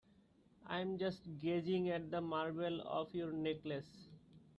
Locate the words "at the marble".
1.91-2.81